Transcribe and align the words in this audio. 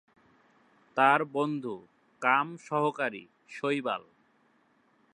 তার 0.97 1.19
বন্ধু 1.33 1.75
কাম 2.21 2.47
সহকারী 2.57 3.23
শৈবাল। 3.49 4.03